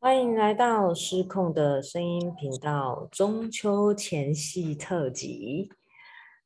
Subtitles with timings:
[0.00, 5.70] 欢迎来到失控的声音频道中秋前夕特辑。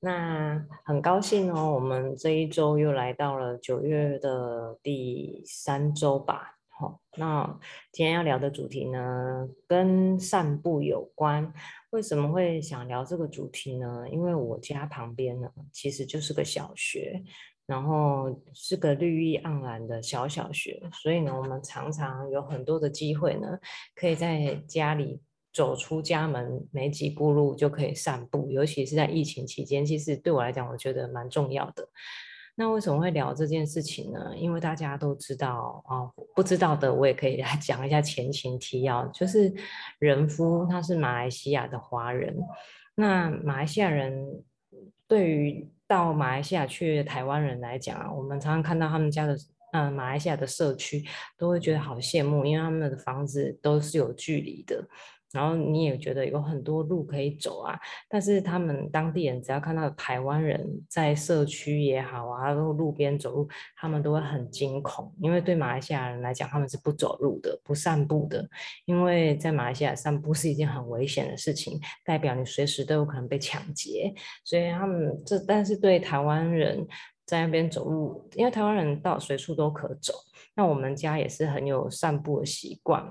[0.00, 6.58] 那很高兴哦，我们这一周又来到了九月的第三周吧。
[6.68, 7.58] 好，那
[7.90, 11.50] 今天要聊的主题呢，跟散步有关。
[11.90, 14.06] 为什么会想聊这个主题呢？
[14.10, 17.22] 因为我家旁边呢，其实就是个小学。
[17.66, 23.58] 然后是个绿意盎然的小小学，所以呢，我们常常有很多的机会呢，
[23.94, 25.20] 可以在家里
[25.52, 31.88] 走出家门没几步路就可以散步，尤其是在疫情期间，其实对我来讲，我觉得蛮重要的。
[32.56, 34.36] 那为什么会聊这件事情呢？
[34.36, 39.52] 因为大家都知道啊，不知道的我也可以来 讲一下前情提要，就是
[39.98, 42.36] 人夫他是马来西亚的华人，
[42.94, 44.44] 那马来西亚人
[45.08, 49.36] 对于到马来西亚去台湾人来讲啊，我们常常看到他们家的，
[49.72, 51.04] 嗯，马来西亚的社区
[51.36, 54.82] 都会觉得好羡慕，因为他们的房子都是有距离的。
[55.34, 57.76] 然后你也觉得有很多路可以走啊，
[58.08, 68.48] 但是他们当地人只要看到台湾人在社区也好啊，然后路边走路，他们都会很惊恐，因为对马来西亚人来讲，他们是不走路的，不散步的，
[68.84, 76.86] 因为在马来西亚散步是一件很危险的事情，代表你随时都有可能被抢劫，所以他们这但是对台湾人
[77.26, 80.14] 在那边走路，因为台湾人到随处都可走，
[80.54, 83.04] 那我们家也是很有散步的习惯。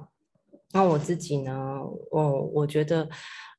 [0.73, 1.79] 那我自己呢？
[2.09, 3.07] 我我觉得，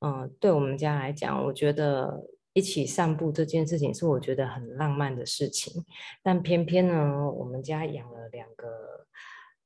[0.00, 2.20] 嗯，对我们家来讲，我觉得
[2.52, 5.84] 一起散步这件事情是我觉得很浪漫的事情。
[6.24, 9.06] 但偏偏呢，我们家养了两个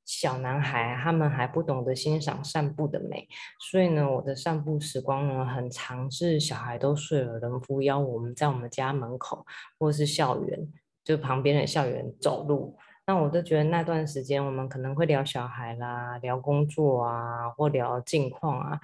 [0.04, 3.26] 小男孩，他们还不懂得欣赏散步的美，
[3.58, 9.46] 所以呢，我的散步时光呢，很长是小孩都睡了，人夫邀我们在我们家门口
[9.78, 10.70] 或是校园，
[11.02, 12.76] 就旁边的校园走路。
[13.08, 18.78] 那我都觉得那段时间，我们可能会聊小孩啦，聊工作啊，或聊近况啊，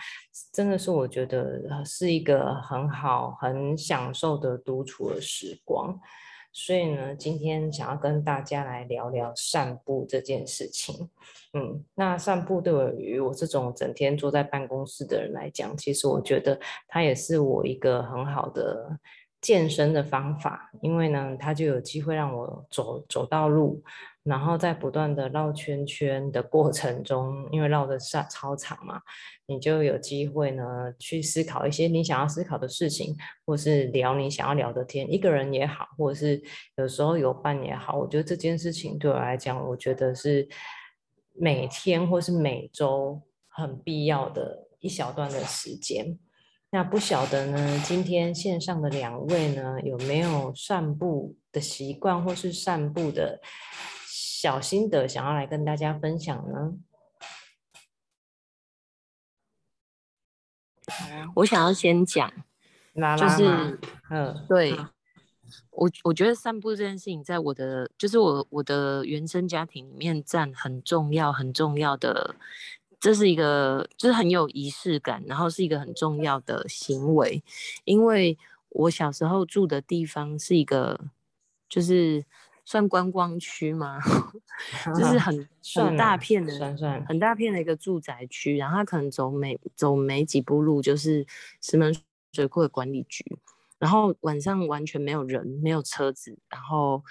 [0.51, 6.01] 真的是我觉得是一个很好、很享受的独处的时光。
[6.55, 11.11] 所以呢，今天想要跟大家来聊聊散步这件事情。
[11.53, 16.59] 嗯，那散步对于我这种整天坐在办公室的人来讲，其实我觉得
[16.89, 18.99] 它也是我一个很好的。
[19.41, 23.83] 健身的方法，因为呢，它就有机会让我走走到路，
[24.25, 28.99] 然后在不断的绕圈圈的过程中，因为绕的是超长嘛，
[29.47, 30.65] 你就有机会呢
[30.99, 33.15] 去思考一些你想要思考的事情，
[33.45, 36.43] 或是聊你想要聊的天，一个人也好，或者是
[36.77, 40.49] 有时候有伴也好，我觉得这件事情对我来讲，我觉得是
[41.35, 46.19] 每天或是每周很必要的一小段的时间。
[46.71, 53.41] 那不晓得呢，今天线上的两位呢，有没有散步的习惯，或是散步的
[54.45, 56.75] 小心得，想要来跟大家分享呢？
[61.37, 62.31] 我想要先讲，
[63.19, 64.77] 就是嗯，对
[65.71, 72.35] 我我觉得散步这件事情，在我的就是我我的原生家庭里面占很重要很重要的。
[73.01, 77.43] 这是一个，就是很有仪式感，然后是一个很重要的行为。
[77.85, 78.37] 因为
[78.69, 81.01] 我小时候住的地方是一个，
[81.67, 82.27] 就是
[82.65, 83.99] 算观光区吗，
[84.97, 86.53] 就是 很很大片的，
[87.07, 88.57] 很大片的一个住宅区。
[88.57, 91.27] 然后他可能走没走没几步路，就是
[91.61, 91.95] 石门
[92.33, 93.25] 水库的管理局。
[93.79, 97.03] 然后晚上完全没有人，没有车子，然后。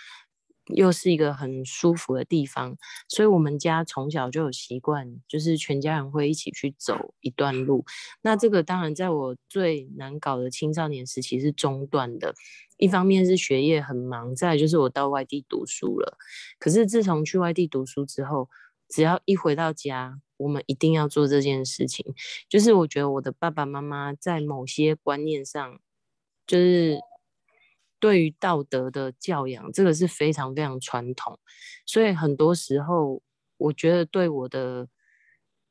[0.67, 2.77] 又是一个很舒服的地方，
[3.09, 7.83] 所以我们家从小就有习惯，就是全家人会一起去走一段路。
[8.21, 12.33] 那这个当然在我最难搞的青少年时期是中断的，
[12.77, 16.17] 一方面是学业很忙，再就是我到外地读书了。
[16.57, 18.49] 可是自从去外地读书之后，
[18.87, 22.05] 只要一回到家，我们一定要做这件事情。
[22.47, 25.79] 就是我觉得我的爸爸妈妈在某些观念上，
[26.47, 26.97] 就是。
[28.03, 31.39] 对于道德的教养，这个是非常非常传统，
[31.85, 33.21] 所以很多时候，
[33.55, 34.89] 我觉得对我的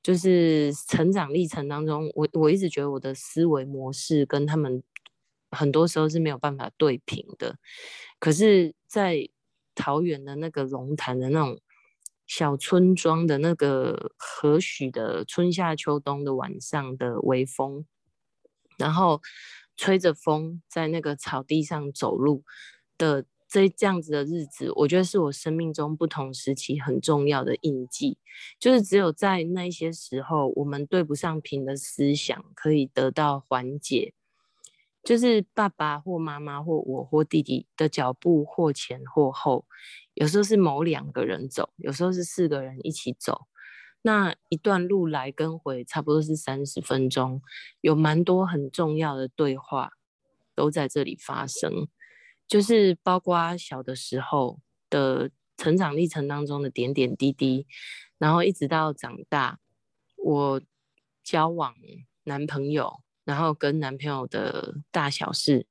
[0.03, 4.83] 就是成长历程当中，我我一直觉得我的思维模式跟他们
[5.51, 7.59] 很多时候是没有办法对平的。
[8.19, 9.29] 可是，在
[9.75, 11.61] 桃园的那个龙潭的那种
[12.27, 17.85] 小村庄的那个和煦的春夏秋冬的晚上的微风，
[18.79, 19.21] 然后。
[19.77, 22.45] 吹着风在那个草地上走路
[22.97, 28.19] 的这这样子的日子，我觉得是我生命中不同时期很重要的印记。
[28.59, 34.15] 就是只有在那些时候，我们对不上频的思想可以得到缓解。
[35.05, 39.67] 就是爸爸或妈妈或我或弟弟的脚步或前或后，
[40.15, 43.49] 有时候是某两个人走，有时候是四个人一起走。
[44.05, 47.41] 那一段路来跟回差不多是三十分钟，
[47.81, 49.93] 有蛮多很重要的对话
[50.57, 51.87] 都在这里发生，
[52.49, 54.59] 就是包括小的时候
[54.91, 57.67] 的成长历程当中的点点滴滴，
[58.19, 59.61] 然后一直到长大，
[60.17, 60.61] 我
[61.23, 61.75] 交往
[62.25, 65.67] 男朋友，然后跟男朋友的大小事，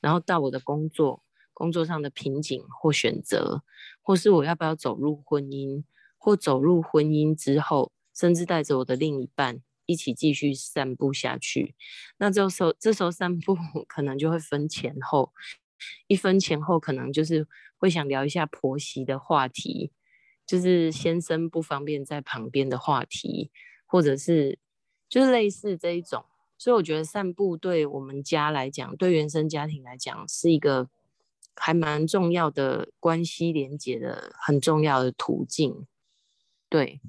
[0.00, 3.64] 然后到我的工作，工作上的瓶颈或选择，
[4.00, 5.82] 或是我要不要走入婚姻。
[6.28, 11.74] 或走入婚姻之后，甚至带着我的另一半一起继续散步下去。
[12.18, 13.56] 那这时候，这时候散步
[13.88, 15.32] 可能就会分前后，
[16.06, 17.48] 一分前后可能就是
[17.78, 19.90] 会想聊一下婆媳的话题，
[20.46, 23.50] 就是先生不方便在旁边的话题，
[23.86, 24.58] 或者是
[25.08, 26.26] 就是类似这一种。
[26.58, 30.90] 所以我觉得散步对我们家来讲，对原生家庭来讲，是一个
[31.56, 35.86] 还蛮重要的关系连接的很重要的途径。
[36.68, 37.00] 对，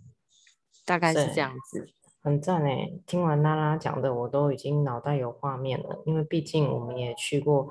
[0.85, 1.87] 大概是这样子，
[2.21, 2.91] 很赞哎！
[3.05, 6.01] 听完拉拉讲的，我都已经脑袋有画面了。
[6.05, 7.67] 因为毕竟我们也去过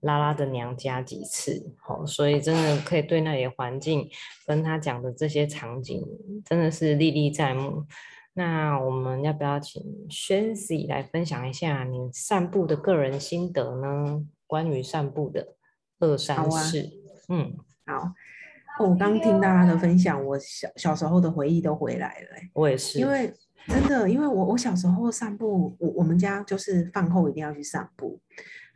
[0.00, 4.08] 拉拉的娘家几次，哦，所以真的可以对那里的环境
[4.46, 6.02] 跟他讲的这些场景，
[6.44, 7.84] 真的是历历在目。
[8.34, 14.24] 那我们要不要请轩 y 来分享一下你散步的个人心得呢？
[14.46, 15.56] 关于散步的
[15.98, 16.90] 二三事，
[17.28, 18.12] 嗯，好。
[18.78, 22.26] 我刚听大家的分享，我小小时候的回忆都回来了。
[22.54, 23.32] 我也是，因为
[23.66, 28.20] 真的，因为我我小时候散步，我我们家就是饭后一定要去散步，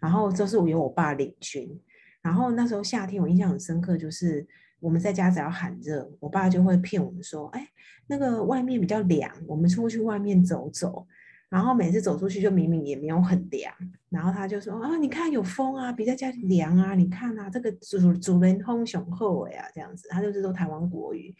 [0.00, 1.81] 然后就是我由我爸领军，
[2.20, 4.46] 然后那时候夏天我印象很深刻，就是
[4.81, 7.66] 我们在家只要喊热，我爸就会骗我们说，哎，
[8.08, 11.06] 那个外面比较凉，我们出去外面走走。
[11.52, 13.70] 然后每次走出去就明明也没有很凉，
[14.08, 21.34] 然后他就说啊，你看有风啊，比在家里凉啊，你看啊，这个主主人风雄厚哎啊，这样子，他就是说台湾国语。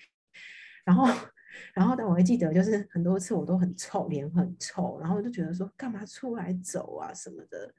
[0.85, 1.09] 然后，
[1.73, 7.73] 然后但我还记得，就是很多次我都很臭，脸很臭，然后我就觉得说干嘛出来走啊什么的。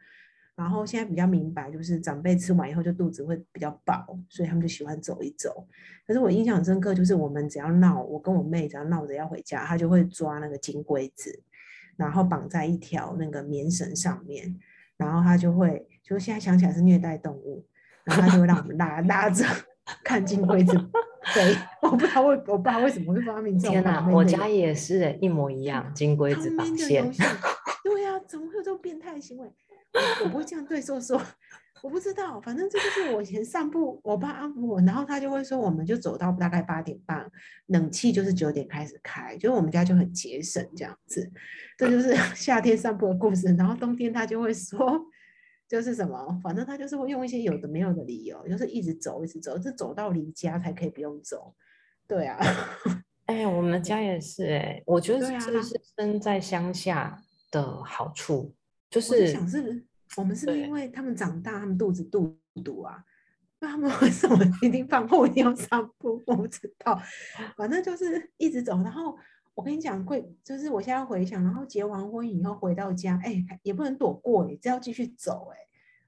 [0.55, 5.67] 然后现在比较明白，就是长辈吃完以后就肚子会比较饱，所以他们就喜欢走一走。
[6.07, 11.43] 可是我印象很深刻，就是我们只要闹，我跟我妹只要闹着要回家，他就会抓那个金龟子。
[11.97, 14.55] 然后绑在一条那个棉绳上面，
[14.97, 17.65] 然后他就会，就现在想起来是虐待动物，
[18.03, 19.45] 然后他就会让我们拉拉着
[20.03, 20.73] 看金龟子
[21.33, 21.55] 对。
[21.81, 23.71] 我不知道为我不知道为什么会发明这种。
[23.71, 27.09] 天哪，我家也是一模一样，金龟子绑线。
[27.83, 29.47] 对呀，怎么会有这种变态行为？
[30.23, 31.21] 我不会这样对说说。
[31.83, 37.29] 我不知道，反正这就是我以前散步，我爸安抚我，然后他就会说，我们就走到大概八点半，
[37.65, 41.29] 冷气就是九点开始开，就是我们家就很节省这样子。
[41.77, 44.97] 这就是 夏天散步的故事，然后冬天他就会说，
[45.67, 51.53] 就是什么，反正他就是会用一些有的没有的理由，就是一直走，一直走，是走到离家才可以不用走。
[52.07, 52.39] 对啊，
[53.27, 57.21] 哎，我们家也是哎，我觉得这是生在乡下
[57.51, 58.55] 的好处，
[58.89, 59.83] 就是想是。
[60.17, 63.03] 我们是不是因为他们长大，他们肚子肚肚啊？
[63.59, 66.21] 那他们为什么 一定饭后一定要散步？
[66.27, 67.01] 我不知道，
[67.55, 68.81] 反正就是一直走。
[68.83, 69.17] 然后
[69.53, 75.57] 我跟你讲，会就是我现在回想，然后结完婚以后回到家，哎，也不能躲过，哎，只要继续走，哎，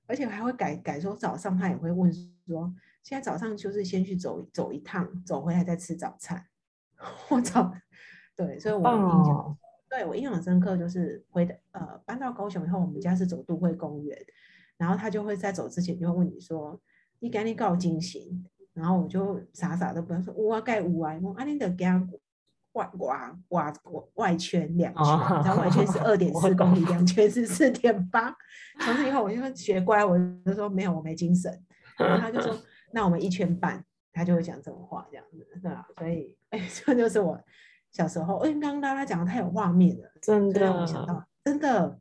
[0.05, 2.11] 而且还会改改说早上他也会问
[2.45, 6.45] 说，现在早上就是先去走走一趟，走回来再吃早餐。
[7.29, 7.73] 我操，
[8.35, 9.57] 对，所以我印象。
[9.95, 14.17] 对我印象很深刻，就是回的呃搬到高雄以后，我们家是走都会公园，
[14.75, 16.77] 然后他就会在走之前就会问你说，
[17.19, 22.05] 你赶紧告惊醒，然后我就傻傻的不要说，我盖五啊，我阿你得给他
[22.73, 23.73] 外外外
[24.15, 25.03] 外圈两圈，
[25.45, 28.35] 然后外圈是二点四公里， 两圈是四点八。
[28.81, 31.49] 从此以后我就学乖，我就说没有，我没精神。
[31.97, 32.53] 然后他就说，
[32.91, 35.87] 那我们一圈半，他就会讲这种话，这样子，对吧？
[35.97, 37.41] 所以，哎， 这就是我。
[37.95, 41.97] 小时候，哎，刚刚大家讲的太有画面了，真的让我想到，真的，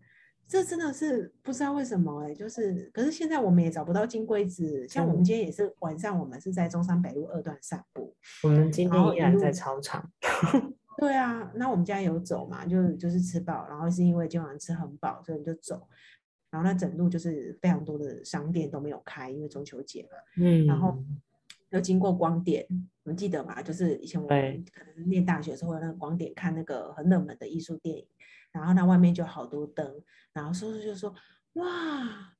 [0.48, 10.10] 这真的是不知道为什么，哎，就是，可是现在我们也找不到金龟子，像我们今天也是晚上，我们是在中山北路二段散步，我们今天依然在操场。
[10.98, 15.86] 对啊，那我们家有走嘛，就就是吃饱，然后是因为今晚吃很饱，所以就走，
[16.50, 20.98] 然后那整路就是非常多的商店都没有开，因为中秋节嘛，嗯，然后。
[21.74, 23.60] 又经过光点，你们记得吗？
[23.60, 28.06] 就是以前我们可能念大学的时候，那个光点看那个很冷门的艺术电影，
[28.52, 30.00] 然后那外面就好多灯，
[30.32, 31.12] 然后叔叔就说
[31.54, 32.32] ：“哇，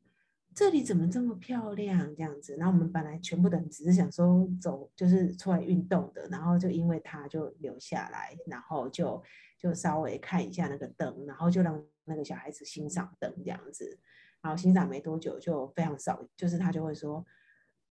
[0.55, 9.21] 这里怎么这么漂亮？”这样子，然后我们本来全部的人只是想说走，就是出来运动的，然后就因为他就留下来，然后就
[9.59, 13.99] 就稍微看一下那个灯，然后就让那个小孩子欣赏灯这样子，
[14.41, 17.27] 然后欣赏没多久就非常少，就是他就会说。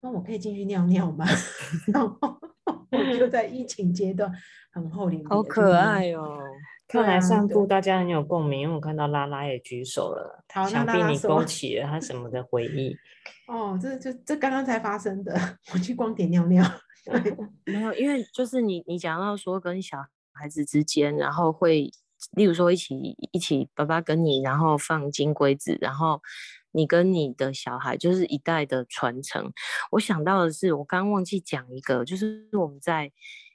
[0.02, 1.26] 那我可以进去尿尿吗？
[1.92, 2.38] 然后
[2.90, 4.30] 我就在疫情阶段
[4.72, 6.38] 很厚脸皮，好可爱哦。
[6.88, 12.96] 看来散步大家很有共鸣，因为我看到拉拉也举手了，想必你勾起了他什么的回忆。
[13.46, 15.32] 哦，这这这刚刚才发生的，
[15.72, 16.64] 我去光点尿尿。
[17.64, 19.98] 没有，因为就是你你讲到说跟小
[20.32, 21.90] 孩子之间，然后会，
[22.32, 26.20] 例如说一起一起爸爸跟你，然后放金龟子，然后
[26.72, 29.52] 你跟你的小孩就是一代的传承。
[29.92, 33.12] 我想到的是，我刚刚忘记讲一个，就是我们在。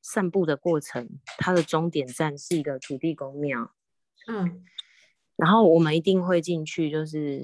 [0.07, 3.71] 散步的过程，它的终点站是一个土地公庙，
[4.27, 4.63] 嗯，
[5.35, 7.41] 然后我们一定会进去，就是。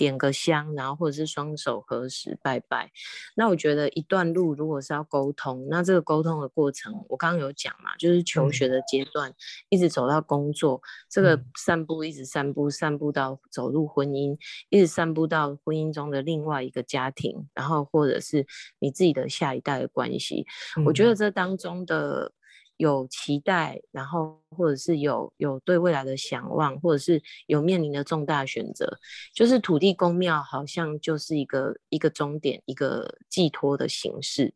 [0.00, 2.90] 点个香，然后或者是双手合十拜拜。
[3.36, 9.30] 那我觉得一段路如果是要沟通，那这个沟通的过程，我刚刚有讲嘛，就是求学的阶段，
[9.68, 10.80] 一直走到工作，
[11.10, 14.38] 这个散步一直散步，散步到走入婚姻，
[14.70, 18.46] 一直散步到婚姻中的另外一个家庭，然后或者是
[18.78, 20.46] 你自己的下一代的关系。
[20.86, 22.32] 我觉得这当中的。
[22.80, 28.98] 有期待，然后或者是有有对未来的想望，或者是有面临的重大选择，
[29.34, 34.54] 就是土地公庙好像就是一个一个终点，一个寄托的形式。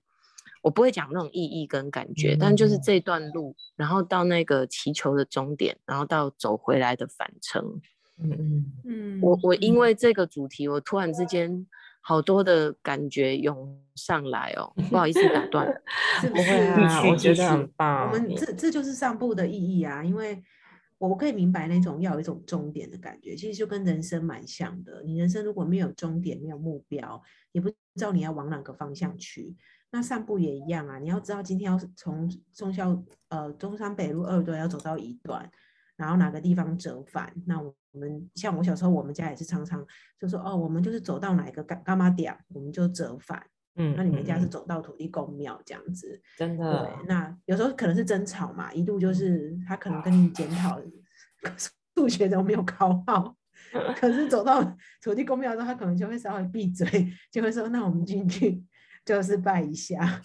[0.62, 7.62] 我不会讲那种意义跟感觉，但就是这段路，然后到那个祈求的终点，然后到走回来的返程。
[8.18, 11.66] 嗯嗯嗯，我我因为这个主题，我突然之间。
[12.06, 15.66] 好多的感觉涌上来哦，不好意思打断，
[16.20, 16.52] 是不是？
[17.08, 18.08] 我觉得很棒。
[18.08, 20.42] 我们这这就是上步的意义啊，因为
[20.98, 25.02] 我可以明白那种要有一种终点的感觉，其实就跟人生蛮像的。
[25.02, 29.56] 你人生如果没有终点，没有目标，也不知道你要往哪个方向去。
[29.90, 35.50] 那散步也一样啊，你要知道今天要从中校呃中山北路二段要走到一段。
[35.96, 37.32] 然后哪个地方折返？
[37.46, 39.84] 那我们像我小时候，我们家也是常常
[40.18, 43.42] 就说哦，我们就是走到哪一个干干嘛点，我们就折返。
[43.76, 46.84] 嗯，那你们家是走到土地公庙这样子，真的。
[46.84, 50.80] 对，那有时候可能是争吵嘛，一度就是他可能跟你检讨
[51.96, 53.36] 数学都没有考好，
[53.98, 54.62] 可是走到
[55.02, 56.86] 土地公庙之后，他可能就会稍微闭嘴，
[57.32, 58.62] 就会说那我们进去
[59.04, 60.22] 就是拜一下。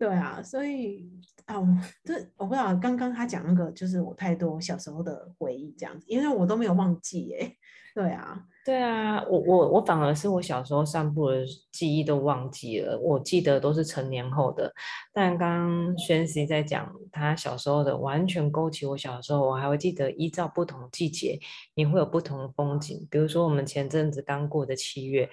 [0.00, 1.12] 对啊，所以
[1.44, 1.56] 啊，
[2.02, 2.74] 这我不知道。
[2.74, 7.54] 刚刚他讲那个，就是我太多小时候的回忆这样子，因为我都没有忘记哎。
[7.94, 8.44] 对啊。
[8.62, 14.70] 对啊，我我我反而是我小时候散步的记忆都忘记了，我记得都是成年后的。
[15.14, 21.40] 但刚刚宣熙在讲他小时候的，完全勾起我小时候，我还会记得依照不同季节，
[21.74, 23.08] 你会有不同的风景。
[23.10, 25.28] 比如说我们前阵子刚过的七月，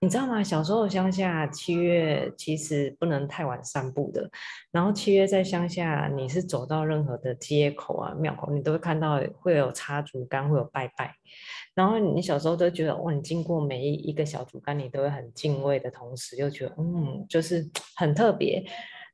[0.00, 0.42] 你知道吗？
[0.42, 4.28] 小时候乡下七月其实不能太晚散步的，
[4.72, 11.14] 然后七月在乡下，你是走到任何的街口啊、庙口，你都会看到会有插竹竿，会有拜拜。
[11.74, 18.64] 然后你小时候都觉得，哇，你经过每一一个小竹竿，你都会很敬畏的同时，又觉得，嗯，就是很特别。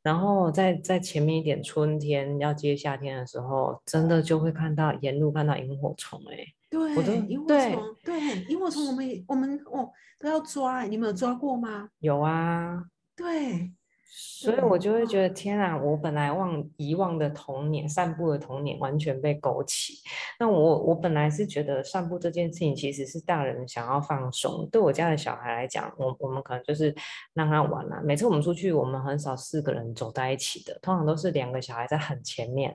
[0.02, 6.38] 然后在在前面一点，春天要接夏天的时候，真的就会看到沿路看到萤火虫，哎，
[6.70, 6.94] 对，
[7.28, 11.88] 萤火虫，对，萤火虫，我们我们哦都要抓，你们有抓过吗？
[11.98, 12.84] 有啊，
[13.16, 13.72] 对。
[14.10, 19.94] 所以我就会觉得天啊，我本来忘遗忘的童年，散步的童年完全被勾起。
[20.40, 26.94] 那我我本来是觉得散步这件事情其实是大人想要放松，对我家的小孩来讲，我我们可能就是
[27.34, 28.00] 让他玩啊。
[28.02, 32.74] 每次我们出去，我们很少四个人走在一起的，通常都是两个小孩在很前面，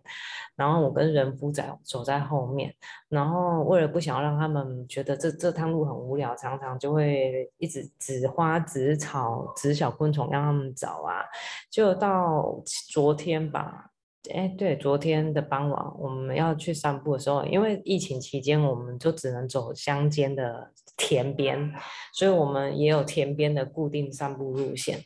[0.55, 2.73] 然后我跟人夫在走在后面。
[3.09, 11.22] 然后为了不想要让他们觉得这这趟路很无聊，常常就会一直指花、指草、指小昆虫，让他们找啊。
[11.69, 13.89] 就到昨天吧，
[14.33, 21.73] 哎，对，昨天的傍晚我们要去散步的时候，因为疫情期间，我们就只能走乡间的田边，
[22.13, 24.99] 所以我们也有田边的固定散步路线。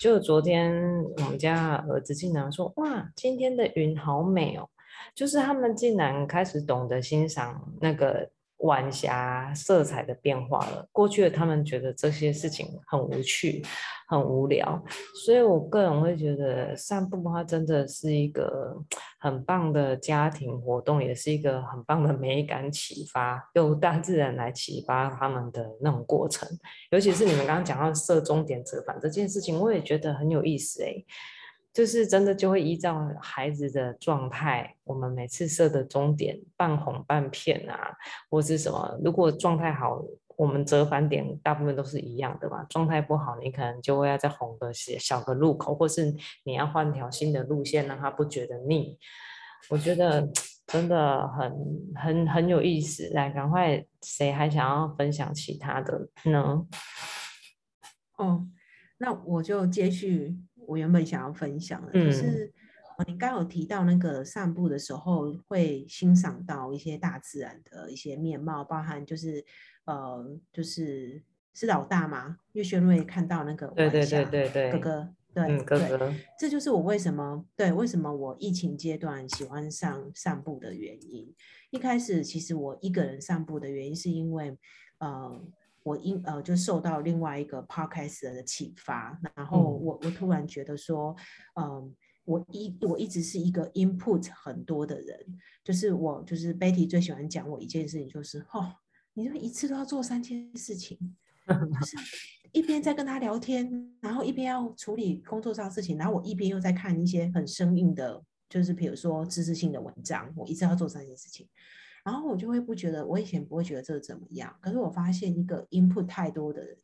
[0.00, 0.72] 就昨天
[1.16, 4.68] 我们家儿子竟然说：“哇，今天的云好美哦！”
[5.14, 8.30] 就是他们竟然开始懂得欣赏那个。
[8.60, 10.86] 晚霞色彩的变化了。
[10.92, 13.62] 过去的他们觉得这些事情很无趣、
[14.08, 14.82] 很无聊，
[15.24, 18.76] 所以我个人会觉得散步的话，真的是一个
[19.18, 26.48] 很棒的家庭活动，也是一个很棒的美感启发，用大自然来启发他们的那种过程。
[26.90, 31.04] 尤其是你们刚刚讲到设终点折返这件事情，我也觉得很有意思诶。
[31.72, 37.96] 就是真的就会依照孩子的状态，我们每次设的终点半红半片啊，
[38.28, 38.98] 或是什么。
[39.04, 40.02] 如果状态好，
[40.36, 42.64] 我们折返点大部分都是一样的嘛。
[42.64, 46.12] 状态不好，你可能就会要再红个小小个路口，或是
[46.44, 48.98] 你要换条新的路线，让他不觉得腻。
[49.68, 50.28] 我觉得
[50.66, 51.52] 真的很
[51.94, 53.08] 很很有意思。
[53.14, 56.66] 来，赶快，谁还想要分享其他的呢？
[58.18, 58.48] 哦。
[59.02, 60.36] 那我就接续
[60.70, 62.52] 我原本想要分享的，就是
[63.08, 69.44] 你刚有提到那个散步的时候会欣赏到一些大自然的一些面貌，包含就是
[69.86, 71.20] 呃，就是
[71.52, 75.14] 是老大嘛，岳轩瑞看到那个对对对对对哥哥。
[75.32, 81.32] 对，对，这就是我为什么对为什么我疫情阶段喜欢上散步的原因。
[81.70, 84.58] 一开始其实我一个人散步的原因，是因为
[84.98, 85.40] 呃，
[85.82, 91.14] 我因呃就受到另外一个 podcast 的启发，然后我我突然觉得说，
[91.60, 91.94] 嗯，
[92.24, 95.18] 我一我一直是一个 input 很多的人，
[95.64, 98.74] 就是我就是 Betty 最喜欢讲我一件事情，就是哦，
[99.14, 101.16] 你就一次都要做三件事情。
[101.50, 101.96] 就是
[102.52, 110.32] 一边在跟他聊天，然后一边要处理工作上的事情，然后我一边又在看一些很生硬的，就是比如说知识性的文章。
[110.36, 111.48] 我一直要做三件事情，
[112.04, 114.54] 然后我就会不觉得，我以前不会觉得这怎么样。
[114.60, 116.76] 可是我发现一个 input 太多的人，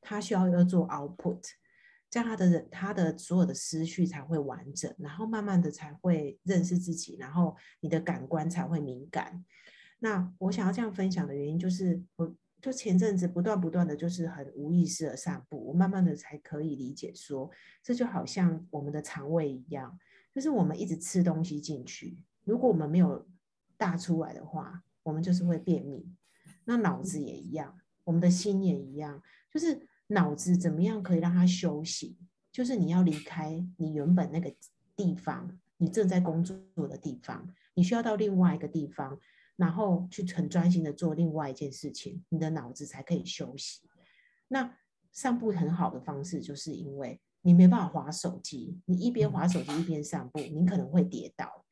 [0.00, 1.40] 他需要要做 output，
[2.10, 9.44] 这样他的人他的所有的思绪才会完整，然后慢慢的才会认识自己，然后你的感官才会敏感。
[9.98, 12.34] 那我想要这样分享的原因就是我。
[12.62, 17.50] 就前阵子不断不断的就是很无意识的散步，我慢慢的才可以理解说，
[17.82, 19.98] 这就好像我们的肠胃一样，
[20.34, 23.28] 就是我们一直吃东西进去，如果我们没有
[23.76, 26.06] 大出来的话，我们就是会便秘。
[26.64, 32.16] 那脑子也一样，我们的心也一样，就是脑子怎么样可以让它休息？
[32.52, 34.54] 就是你要离开你原本那个
[34.96, 36.56] 地方，你正在工作
[36.88, 39.18] 的地方，你需要到另外一个地方。
[39.56, 43.88] 然后去很专心的做另外一件事情，你的脑子才可以休息。
[44.48, 44.76] 那
[45.12, 51.63] 散步很好的方式，就是因为你没办法划手机，你一边划手机一边散步，你可能会跌倒，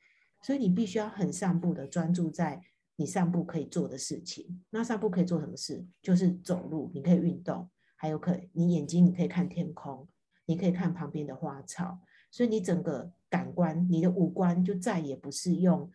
[0.43, 2.61] 所以你必须要很散步的专注在
[2.97, 4.63] 你散步可以做的事情。
[4.71, 5.87] 那散步可以做什么事？
[6.03, 10.09] 就是走路，你可以运动，还有可你眼睛你可以看天空，
[10.47, 15.91] 你可以看旁边的花草，所以你整个感官，你的五官就再也不是用。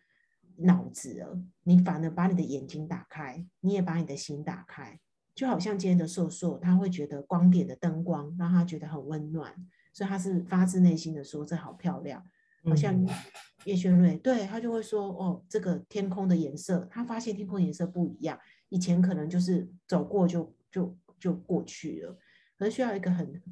[0.60, 4.98] 脑子了，你反而把你的眼睛打开，你也把你的心打开，
[5.32, 9.54] 就好像今天的硕硕，他会觉得光点的灯光让他觉得很温暖，
[9.92, 12.20] 所以他是发自内心的说这好漂亮，
[12.64, 12.92] 好像
[13.64, 22.18] 叶轩瑞，对他就会说哦，这个天空的颜色，他发现天空颜色不一样，以前可能就是走过就就就过去了，
[22.56, 23.42] 可是需要一个很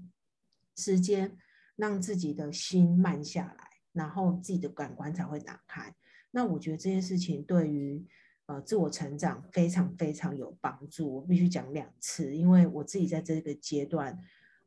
[0.76, 1.36] 时间
[1.74, 5.94] 让自己的心慢下来，然后自己的感官才会打开。
[6.30, 8.06] 那我觉得这件事情对于
[8.46, 11.16] 呃自我成长非常非常有帮助。
[11.16, 14.18] 我必须讲两次，因为我自己在这个阶段，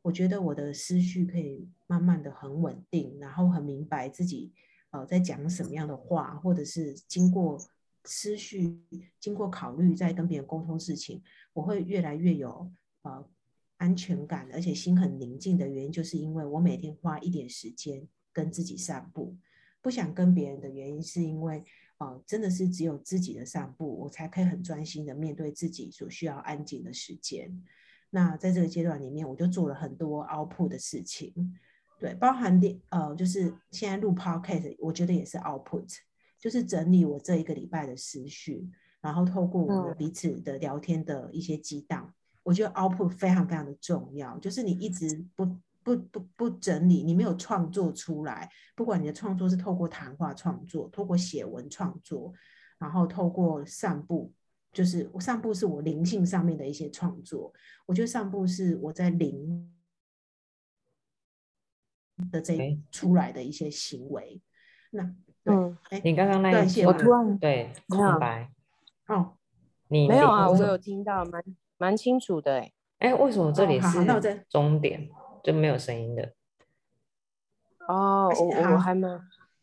[0.02, 4.52] 我觉得我的思绪可以慢慢的很稳定，然后很明白自己
[4.90, 7.58] 呃在讲什么样的话，或者是经过
[8.04, 8.80] 思绪
[9.18, 11.22] 经过考虑在跟别人沟通事情，
[11.52, 12.70] 我会越来越有
[13.02, 13.28] 呃
[13.76, 19.36] 安全感，而且心很宁静的原因，就是因为我每天花一点时间跟自己散步。
[19.82, 21.64] 不想跟别人的原因，是因为，
[21.96, 27.64] 呃，真的是只有自己的散步，我才可以很专心的面对自己所需要安静的时间。
[28.10, 31.32] 那在这个阶段里面，我就做了很多 output 的事情，
[32.00, 35.86] 对，包含的，呃，就是现在录 podcast，我觉得也是 output，
[36.38, 38.68] 就是整理我这一个礼拜的思绪，
[39.00, 45.46] 然后透过我们彼此的聊天的一些激荡，我觉得 output 非常非常的重要，就是你一直不。
[45.82, 48.46] 不不不整理，你没有创作出来。
[48.76, 52.34] 不管你的创作是透过谈话创作，透过写文创作，
[52.78, 54.30] 然后透过散步，
[54.74, 57.50] 就是我散步是我灵性上面的一些创作。
[57.86, 59.72] 我觉得散步是我在灵
[62.30, 64.40] 的这出来的一些行为。
[64.90, 65.02] 那
[65.44, 68.50] 嗯，你刚刚那一我突然对空白
[69.06, 69.32] 哦，
[69.88, 70.48] 你没有啊？
[70.48, 71.42] 我有听到，蛮
[71.78, 72.72] 蛮清楚的哎。
[72.98, 74.04] 哎，为什么这里是
[74.48, 75.08] 终点？
[75.42, 76.34] 就没有声音的
[77.88, 79.20] 哦，我我还蛮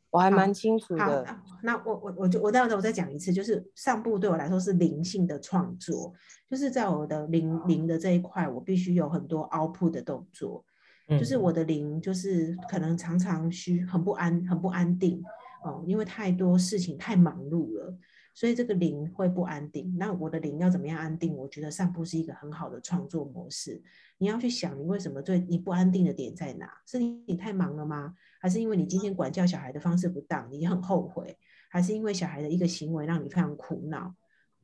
[0.10, 1.24] 我还蛮清楚的。
[1.62, 6.12] 那我我我就我待会我再讲一次，就是上部对我来说是灵性的创作，
[6.50, 10.65] 就是在我的灵灵的这一块，我必须有很多 output 的动作，
[11.08, 15.24] 就是我的灵就是可能常常需很不安很不安定
[15.63, 17.98] 哦，因为太多事情太忙碌了。
[18.34, 21.36] 所以这个灵会不安定，那我的灵要怎么样安定？
[21.36, 23.82] 我觉得散步是一个很好的创作模式。
[24.20, 26.70] 你要去想，你为什么最你不安定的点在哪？
[26.86, 28.13] 是你你太忙了吗？
[28.39, 31.36] 还是因为你今天管教小孩的方式不当，你很后悔？
[31.67, 34.13] 还是因为小孩的一个行为让你非常苦恼？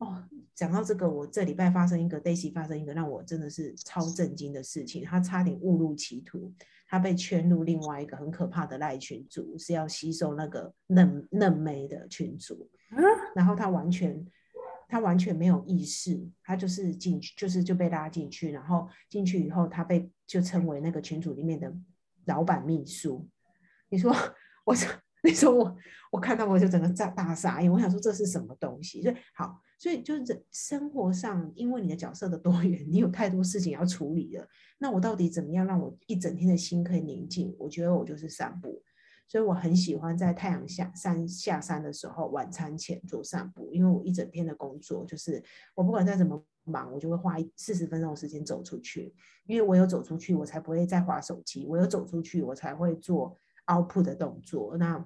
[0.03, 6.53] 哦，讲到这个，我这礼拜发生一个 Daisy 发生一个让我真的是超震惊的事情，他差点误入歧途，
[6.87, 12.69] 他被圈入另外一个很可怕的赖群组，是要吸收那个嫩嫩妹的群组。
[13.33, 14.23] 然后他完全，
[14.87, 21.73] 他完全没有意识，他就是进去，就是就被拉进去，然后进去以后，他被就称为那个群组里面的
[22.25, 23.27] 老板秘书。
[23.89, 24.13] 你说
[24.65, 24.75] 我，
[25.23, 25.75] 你说我，
[26.11, 27.71] 我看到我就整个大大傻眼。
[27.71, 29.01] 我想说这是什么东西？
[29.01, 34.47] 所以好，所以就是生活上，因为你的角色的多元，你有太多事情要处理了。
[34.77, 37.53] 那我到底怎么样让我一整天的心可以宁静？
[37.59, 38.81] 我觉得我就是散步。
[39.27, 45.43] 所以我很喜欢在太阳下山下山的时候，晚餐前做散步，因为我一整天的工作就是
[45.75, 49.13] 我不管再怎么忙，我就会花四十分钟的时间走出去，
[49.47, 54.77] 因为我有走出去，我才不会再划手机，我有走出去，我才会做拉普的动作。
[54.77, 55.05] 那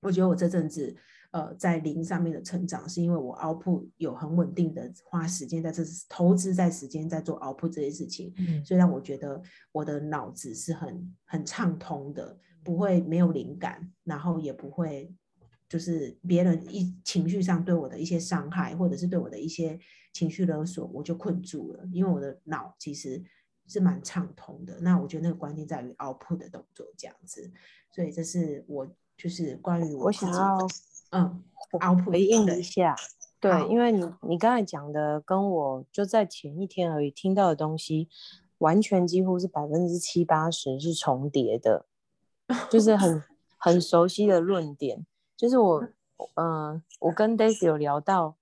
[0.00, 0.96] 我觉得我这阵子
[1.30, 8.32] 呃在零上面的成长，是因为我 output 有很稳定的花时间在这投资在时间在做 output 这些事情，
[8.64, 9.40] 所以让我觉得
[9.72, 12.38] 我的脑子是很很畅通的。
[12.64, 15.10] 不会没有灵感，然后也不会
[15.70, 19.78] 就是别人一情绪上对我的一些伤害，或者是对我的一些
[20.12, 21.88] 情绪勒索，我就困住了。
[21.90, 23.22] 因为我的脑其实
[23.68, 24.78] 是蛮畅通的。
[24.80, 27.50] 那我觉得那个关键在于 output 的动作这样子。
[27.90, 28.86] 所以这是我
[29.16, 30.58] 就是关于我想要
[31.10, 31.42] 嗯
[31.72, 32.94] output 回应一下。
[33.40, 38.08] 对，因为你你刚才讲的跟我就在前一天而已听到的东西，
[38.58, 41.86] 完全几乎是百分之七八十是重叠的。
[42.70, 43.22] 就是很
[43.58, 45.04] 很熟悉的论点，
[45.36, 45.86] 就是我，
[46.36, 48.36] 嗯，我跟 Daisy 有聊到，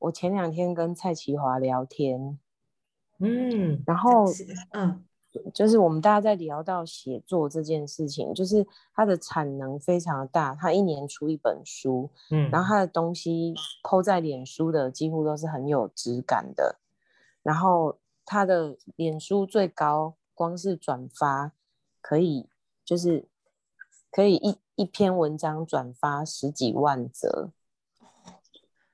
[0.00, 2.36] 我前两天跟蔡奇华聊天，
[3.20, 4.24] 嗯，然后，
[4.72, 5.04] 嗯，
[5.52, 16.78] 就是我们大家在聊到写作这件事情，就是他的产能非常大，他一年出一本书，嗯，然后他的东西抛在脸书的几乎都是很有质感的，
[17.42, 21.52] 然后他的脸书最高光是转发
[22.00, 22.48] 可以
[22.84, 23.26] 就是。
[24.16, 27.50] 可以一一篇文章转发十几万则，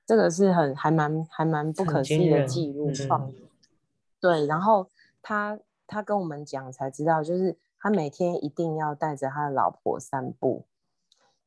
[0.03, 3.31] 这个是很还蛮还蛮不可思议的记录创。
[4.19, 4.89] 对，然后
[5.21, 5.59] 他
[5.91, 10.65] 他跟我们讲才知道，就是他每天一定要带着他的老婆散步。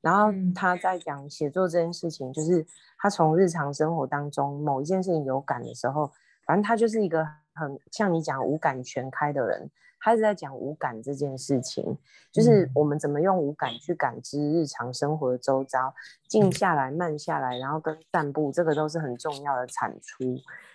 [0.00, 2.66] 然后他在讲写作这件事情，就是
[2.98, 6.12] 他从日常生活当中某一件事情有感的时候，
[6.46, 9.70] 反正他就是一个很像你讲五感全开的人。
[10.00, 11.96] 他是在讲五感这件事情，
[12.30, 15.94] 就是我们怎么用五感去感知日常生活的周遭，
[16.28, 20.22] 静下来、慢下来，然后跟散步，这个都是很重要的产出。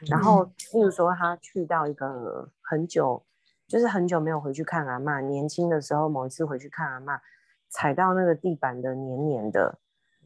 [0.07, 3.21] 然后，例如说，他去到一个很久，
[3.69, 7.21] 就是很久没有回去看阿妈，年轻的时候某一次回去看阿妈，
[7.69, 9.77] 踩到那个地板的黏黏的，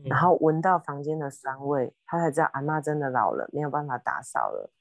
[0.05, 4.71] 然后闻到房间的酸味，他才知道阿妈真的老了，没有办法打扫了。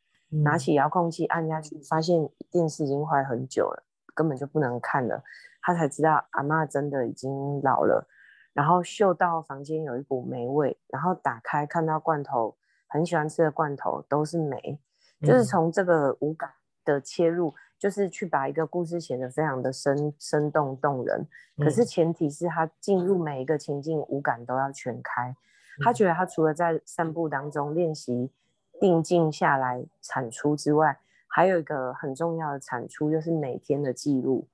[0.44, 3.82] 拿起遥控器按下去，发现电视已经坏很久了。
[4.14, 5.24] 根本就不能看了，
[5.60, 8.06] 他才知道阿妈真的已经老了。
[8.52, 14.78] 然后嗅到房间有一股霉味，然后打开看到罐头，很喜欢吃的罐头都是霉。
[15.22, 16.50] 就是从这个五感
[16.84, 21.26] 的切入，就是去把一个故事写得非常的生生动动人。
[21.58, 25.34] 可是前提是他进入每一个情境，五感都要全开。
[25.82, 28.30] 他觉得他除了在散步当中练习
[28.78, 34.46] 定静下来产出之外，还有一个很重要的产出就是每天的记录，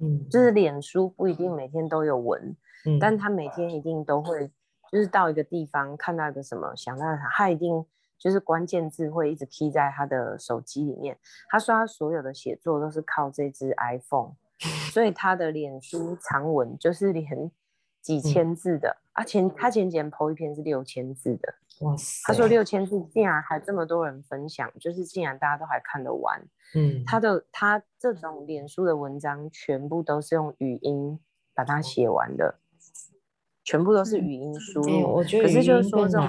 [0.00, 2.54] 嗯，就是脸书不一定每天都有文，
[2.84, 4.50] 嗯，但他每天一定都会，
[4.92, 7.82] 就是到一个地方看到一个什么，想到他，他一定
[8.18, 11.16] 就是关键字会一直 key 在他的手机里面。
[11.48, 14.32] 他说他所有的写作都是靠这只 iPhone，
[14.92, 17.50] 所以他的脸书长文就是连
[18.02, 21.54] 几千字的啊，前他前几天 po 一篇是六千字的。
[21.80, 22.22] 哇塞！
[22.26, 26.42] 他说六千字竟然还这么多人分享，就是竟然大家都还看得完。
[26.74, 31.20] 嗯，他的他这种脸书的文章全部都是用语音
[31.54, 32.58] 把它写完的，
[33.62, 35.14] 全部都是语音输入。
[35.14, 36.26] 我觉得可是就是说这种，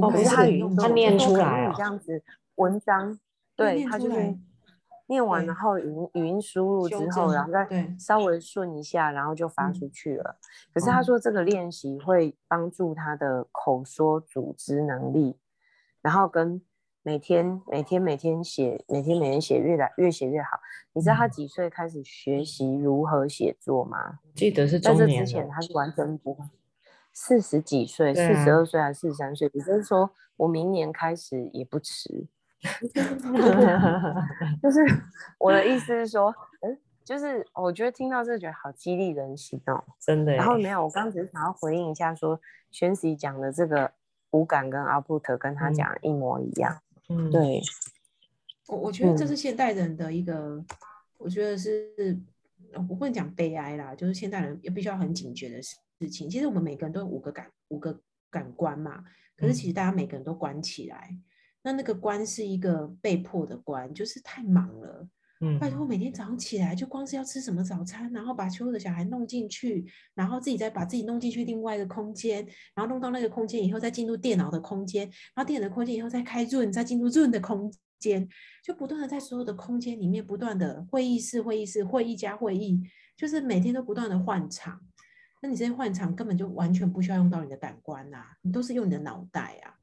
[0.00, 2.22] 哦，不是他语音他念出来这样子
[2.54, 3.18] 文章，
[3.54, 4.36] 对他就是。
[5.08, 10.36] 念完，然后语音语音输入之后，然后再稍微顺一下，然后就发出去了。
[10.74, 15.38] 可是他说这个练习会帮助他的口说组织能力，
[16.02, 16.60] 然后跟
[17.04, 20.58] 每天每天每天写，每天每天写越来越写越好。
[20.92, 24.18] 你知道他几岁开始学习如何写作吗？
[24.34, 26.44] 记得是在这之前他是完全不会。
[27.18, 29.50] 四十几岁，四十二岁还是四十三岁？
[29.54, 32.26] 也就是说，我明年开始也不迟。
[34.62, 34.84] 就是
[35.38, 40.34] 我的意思是说，嗯，就是我觉得听到这觉得好激励人心哦，真的。
[40.34, 42.38] 然后没有，我刚只是想要回应一下，说
[42.70, 43.90] 宣喜讲的这个
[44.32, 46.82] 五感跟阿布特跟他讲一模一样。
[47.08, 47.62] 嗯，对。
[48.68, 50.62] 我我觉得这是现代人的一个，
[51.16, 52.20] 我觉得是
[52.74, 55.76] 我不会讲悲哀啦，就是现代人也必须要很警觉的事
[56.08, 56.28] 情。
[56.28, 59.04] 其实我们每个人都有五个感五个感官嘛，
[59.36, 61.18] 可是其实大家每个人都关起来。
[61.62, 65.08] 那那个关是一个被迫的关，就是太忙了，
[65.40, 78.28] 嗯，拜托，每天早上起来就光是要吃什么早餐，然后把所有的小孩弄进去，然后自己再把自己弄进去另外一个空间，然后弄到那个空间以后再进入电脑的空间，然后电脑的空间以后再开润，再进入润的空间，
[78.62, 82.80] 就不断的在所有的空间里面不断的会议室、会议室、会议加会议，
[83.16, 84.85] 就是每天都不断的换场。
[85.46, 89.78] 那你这些换场根本就完全不需要用到你的感官呐，你都是用你的脑袋啊。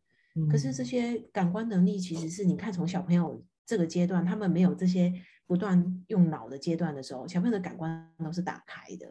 [0.52, 5.14] 可是这些感官能力其实是你看从小朋友这个阶段，他们没有这些。
[5.46, 9.08] 不断用脑的阶段的时候，小朋友的感官都是打开的。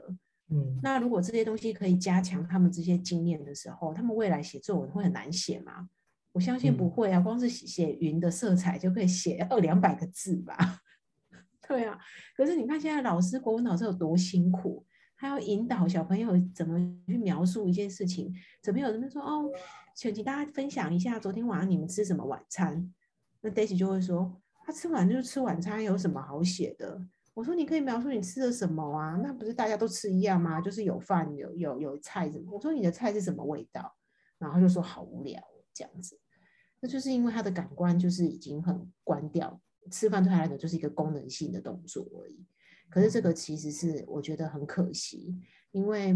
[0.48, 5.90] 嗯，那如果这些东西可以加强他们这些经验的时候，他们未来写作文会很难写吗？
[6.32, 10.56] 我相信不会啊，光是写云的色彩就可以写二两百个字吧。
[11.68, 11.98] 对啊，
[12.34, 14.84] 可是你看现在老师国文老师有多辛苦，
[15.22, 18.34] 他要引导小朋友怎么去描述一件事情。
[18.60, 19.48] 小朋友这边说哦，
[19.94, 22.92] 请请大家分享一下昨天晚上你们吃什么晚餐？
[23.40, 24.42] 那 Daisy 就会说。
[24.64, 27.00] 他吃完就吃晚餐，有什么好写的？
[27.34, 29.14] 我说你可以描述你吃的什么啊？
[29.22, 30.60] 那不是大家都吃一样吗？
[30.60, 32.50] 就是有饭有有有菜什么？
[32.50, 33.94] 我说你的菜是什么味道？
[34.38, 35.40] 然后就说好无聊
[35.72, 36.18] 这样子。
[36.80, 42.44] 那就是因为他的感官就是已经很关掉，吃饭对他来讲就是一个功能性的动作而已。
[42.90, 45.34] 可是这个其实是我觉得很可惜，
[45.70, 46.14] 因为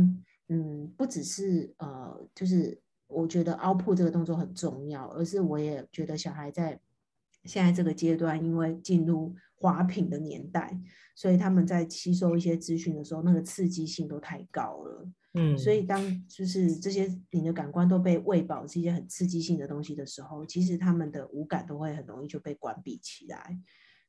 [0.49, 6.81] 嗯，不只是呃，就是我觉得凹铺这个动作很重要，而是我也觉得小孩在。
[7.45, 10.77] 现在这个阶段，因为进入滑屏的年代，
[11.15, 15.09] 所以他们在吸收一些资讯的时候，那个刺激性都太高了。
[15.35, 23.57] 嗯，所以当就是这些你的感官都被喂饱这些很刺激性的东西的时候，其实他们的五感都会很容易就被关闭起来。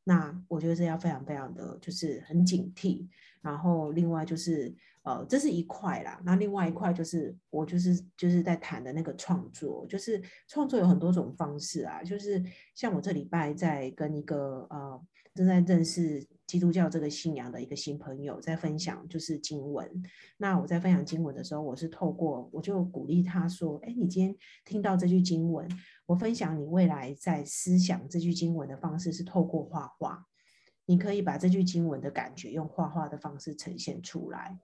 [0.07, 3.05] 那我觉得这要非常非常的就是很警惕。
[3.41, 4.73] 然后另外就是。
[5.07, 6.21] 呃，这是一块啦。
[6.25, 12.03] 那另外一块就是我就是就是在谈的那个创作，就是创作有很多种方式啊。
[12.03, 12.43] 就是
[12.75, 15.01] 像我这礼拜在跟一个呃
[15.33, 19.89] 正在认识基督教这个信仰的一个新朋友在分享，就是经文。
[20.35, 25.65] 那我在分享经文的时候，我是透过我就鼓励他说：“哎，你今天听到这句经文，
[26.07, 30.25] 我分享你未来在思想这句经文的方式是透过画画，
[30.85, 34.57] 你可以把这句经文的感觉用画画的方式呈现出来。”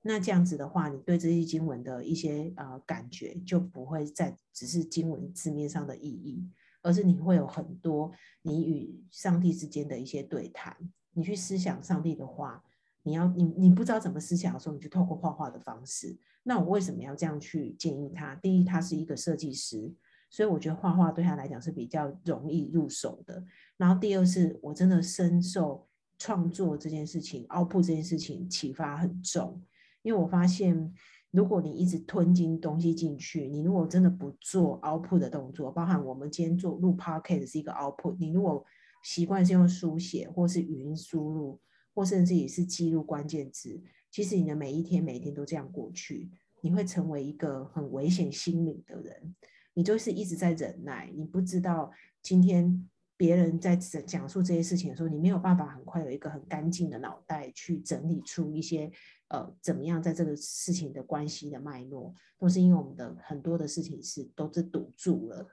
[0.00, 6.48] 那这样子的话，你对这些经文的一些呃感觉就不会再只是经文字面上的意义，
[6.80, 10.74] 而是你会有很多你与上帝之间的一些对谈。
[11.12, 12.62] 你去思想上帝的话，
[13.02, 16.16] 你要你你不知道怎么思想的时候，你就透过画画的方式。
[16.44, 18.36] 那我为什么要这样去建议他？
[18.36, 19.92] 第一，他是一个设计师，
[20.28, 23.44] 所以我觉得画画对他来讲是比较容易入手的。
[23.76, 25.86] 然后第二是我真的深受
[26.18, 29.62] 创作这件事情、凹铺这件事情启发很重。
[30.02, 30.92] 因为我发现，
[31.30, 38.64] 如果你一直吞进东西进去，你如果真的不做 output 的动作，包含我们今天做录 podcast 是一个 output，你如果
[39.02, 41.60] 习惯是用书写，或是语音输入，
[41.94, 49.34] 或甚至也是记录关键字，其实你的每一天每一天都这样过去，你会成为一个很危险心灵的人。
[49.76, 52.88] 你就是一直在忍耐，你不知道今天。
[53.18, 58.92] 别人在讲述这些事情的时候，你没有办法很快有一个很干净的脑袋去整理出一些
[59.28, 65.48] 呃怎么样在这个事情的关系的脉络，都是因为我们的很多的事情是都是堵住了，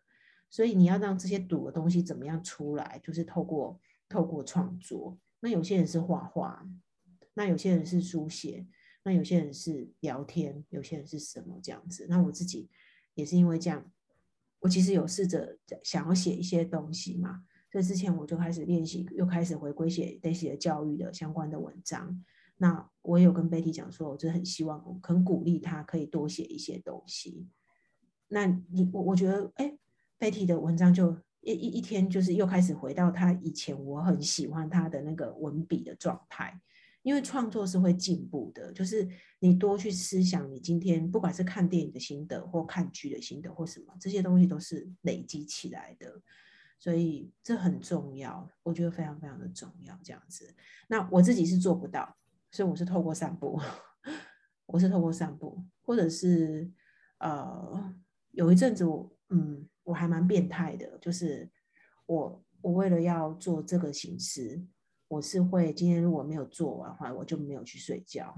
[0.50, 5.18] 所以你要让这些堵的东西怎么样出来，就是透过透过创作。
[5.40, 6.68] 那有些人是画画，
[7.34, 8.68] 那有些人是书写，
[9.04, 12.06] 那有些人是聊天，有些人是什么这样子。
[12.10, 12.70] 那我自己
[13.14, 13.90] 也是因为这样，
[14.64, 17.44] 我其实有试着想要写一些东西嘛。
[17.70, 22.24] 所以之前我就开始练习，又开始回归写 Daisy 的教育的相关的文章。
[22.58, 27.50] 那我也有跟 Betty 讲说，我真的很希望，很鼓励他可以多写一些东西。
[28.28, 29.76] 那你我我觉得，哎
[30.20, 36.62] ，Betty 的文章就一一一天就是又开始回到他以前我很喜欢他的那个文笔的状态。
[37.04, 39.08] 因为创作是会进步的，就是
[39.40, 46.22] 你多去思想，你今天不管是看电影的心得，或看剧的心得，或什么这些东西都是累积起来的。
[46.80, 49.98] 所以这很重要，我觉得非常非常的重要。
[50.04, 50.54] 这样子，
[50.88, 52.18] 那我自己是做不到，
[52.52, 53.58] 所以我是透过散步，
[54.68, 56.70] 我是透过散步，或者是
[57.20, 57.94] 呃，
[58.32, 61.50] 有一阵子我嗯，我还蛮变态的，就是
[62.06, 64.62] 我我为了要做这个形式，
[65.14, 68.36] 我是会今天如果没有做完的话，我就没有去睡觉，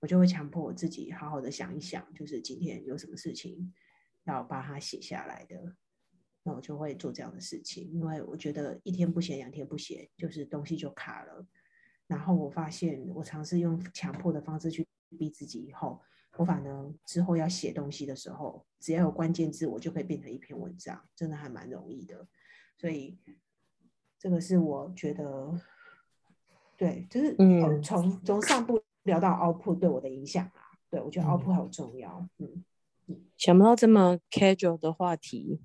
[0.00, 3.74] 我就会强迫我自己好好的想一想，就是今天有什么事情
[4.24, 5.76] 要把它写下来的。
[6.44, 11.46] 那我就会做这样的事情，因为我觉得一天不写，两天不写，就是东西就卡了。
[12.06, 16.00] 然后我发现，我尝试用强迫的方式去逼自己，以后
[16.38, 22.26] 我反而之后要写东西的时候，只要有关键字，我就可以变成一篇文章，真的还蛮容易的。
[22.78, 23.18] 所以
[24.18, 25.60] 这个是我觉得
[26.78, 32.26] 对，就是嗯，从从上部聊到 output 对我的影响啊，对我觉得 output 好重要。
[32.38, 32.64] 嗯，
[33.36, 35.60] 想不到这么 casual 的话题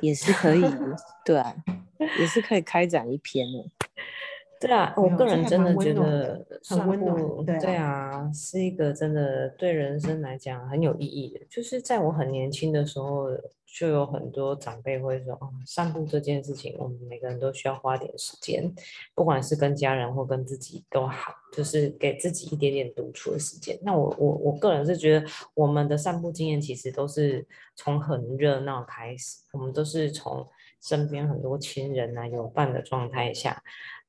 [0.00, 0.62] 也是可以，
[1.26, 1.42] 对，
[2.20, 3.70] 也是可以开展一篇的。
[4.64, 11.44] 对啊，我个人真的觉得很温暖，对啊，是一个真的对人生来讲很有意义的。
[11.50, 13.28] 就是在我很年轻的时候，
[13.66, 18.72] 就有很多长辈会说：“哦，散步这件事情，我们每个人都需要花点时间，
[19.14, 27.46] 不管是跟家人或跟自己都好，就是给自己一点点独处的时间。”那我我我个人是觉得，我们的散步经验其实都是
[27.76, 30.46] 从很热闹开始，我们都是从
[30.80, 33.62] 身边很多亲人啊有伴的状态下。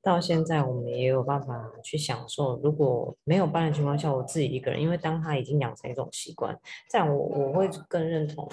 [0.05, 2.59] 到现在，我们也有办法去享受。
[2.63, 6.55] 如果没有伴的情况下，我自己一个人，因为当他已经养成一种习惯，
[6.91, 8.47] 这样我我会更认同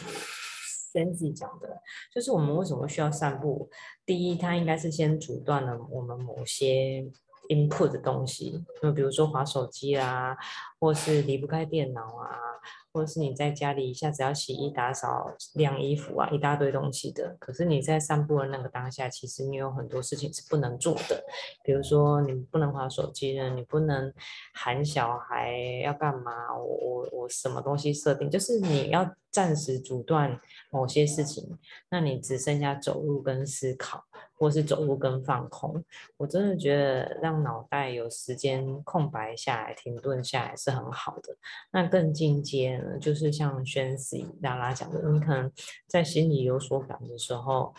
[0.95, 1.69] Sandy 讲的，
[2.11, 3.69] 就是我们为什么需要散步？
[4.07, 7.05] 第一，它应该是先阻断了我们某些
[7.51, 10.35] input 的东西，就比如说划手机啊，
[10.81, 12.52] 或是离不开电脑啊。
[12.93, 17.37] 或是你在家里一下子要洗衣打扫晾衣服啊，一大堆东西的。
[17.41, 21.25] 可是你在散步的那个当下，其实你有很多事情是不能做的，
[21.65, 24.13] 比如说你不能划手机了，你不能
[24.53, 26.55] 喊小孩要干嘛？
[26.55, 30.39] 我我我什么东西设定，就是你要暂时阻断
[30.71, 31.59] 某些事情，
[31.91, 34.05] 那你只剩下走路跟思考。
[34.43, 35.85] 或是走路跟放空，
[36.17, 41.37] 我真的觉得让脑袋有时间空白下来、停顿下来是很好的。
[41.71, 45.49] 那更进阶呢，就是像宣誓拉拉讲的，你可能
[45.87, 47.73] 在心里有所感的时候，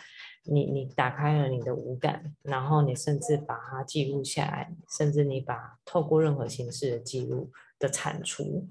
[0.45, 8.65] 你你打开了你的五感，然后你甚至把它记录下来，甚至你把透过任何形式的记录的产出，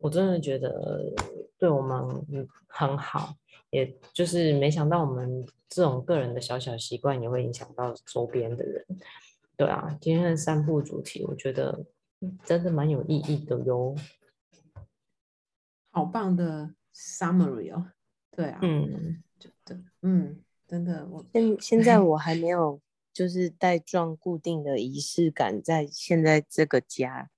[0.00, 1.14] 我真的觉得
[1.56, 3.34] 对我们很好。
[3.70, 8.84] 也就是没想到我们这种个人的小小习惯也会影响到周边的人，
[9.56, 11.86] 对啊，今天的散步主题我觉得
[12.44, 13.94] 真的蛮有意义的哟，
[15.92, 17.92] 好棒的 summary 哦，
[18.32, 22.80] 对啊，嗯，真的，嗯，真的，我现现在我还没 有
[23.12, 27.30] 就是带状固定的仪式感在现在这个家，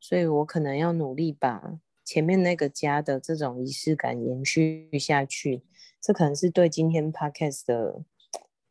[0.00, 5.64] 所以我可能要努力把前面那个家的这种仪式感延续下去。
[6.00, 8.00] 这可能是对今天 podcast 的，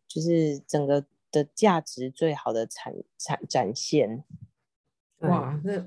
[0.07, 4.23] 就是整个的价值最好的产产展现。
[5.19, 5.85] 哇，这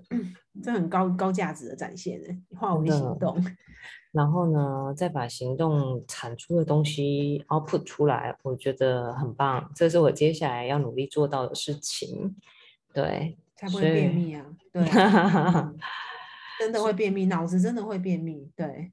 [0.62, 3.42] 这很高高价值的展现呢，化为行动，
[4.12, 9.70] 然后呢，再把行动产出的东西 output 出来，我觉得很棒。
[9.74, 12.36] 这是我接下来要努力做到的事情。
[12.92, 14.44] 对，才不会便秘啊！
[14.72, 14.82] 对，
[16.58, 18.50] 真的会便秘，脑子真的会便秘。
[18.56, 18.92] 对。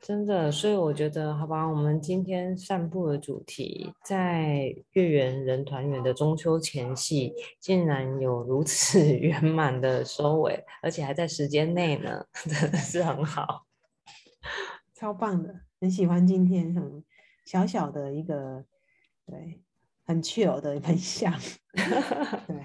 [0.00, 13.64] 真的，所以我觉得，好吧，我们今天散步的主题，在月圆人团圆的中秋前夕，竟然有如此 圆满的收尾，而且还在时间内呢， 真的是很好，
[14.94, 17.02] 超棒的，很喜欢今天很
[17.46, 18.62] 小小的一个，
[19.24, 19.62] 对，
[20.04, 21.32] 很 chill 的分享，
[21.72, 22.62] 对，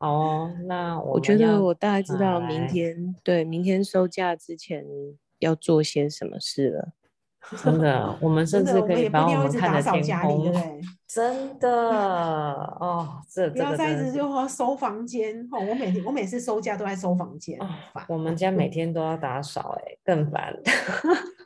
[0.00, 4.84] 哦，那我觉得我大概知道明天，对，明天收假之前。
[5.40, 6.88] 要做些什么事了？
[7.64, 10.52] 真的，我们 甚至可以把我们看的天空，
[11.08, 11.66] 真的
[12.78, 15.58] 哦，这不要再一直就说收房间哦。
[15.66, 17.58] 我每天我每次收假都在收房间，
[18.06, 20.54] 我们家每天都要打扫，哎，更烦。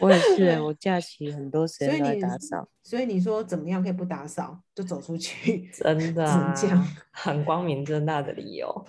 [0.00, 2.68] 我也是，我假期很多时间打扫。
[2.82, 5.68] 所以你说怎么样可以不打扫就走出去？
[5.72, 8.86] 真 的，这样很光明正大的理由。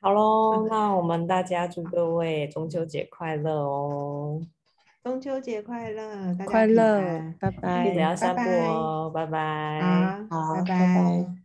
[0.00, 4.40] 好 喽，那我们大家祝各位中秋节快乐哦！
[5.04, 7.00] 中秋节快乐，快乐，
[7.38, 7.88] 拜拜！
[7.90, 9.80] 记得要散步哦，拜拜！
[10.30, 11.43] 好，拜拜。